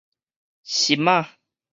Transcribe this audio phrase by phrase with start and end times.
[0.63, 1.37] 心仔